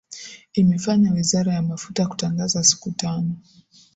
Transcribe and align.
imefanya 0.53 1.09
wizara 1.11 1.53
ya 1.53 1.61
mafuta 1.61 2.07
kutangaza 2.07 2.63
siku 2.63 2.91
tano 2.91 3.35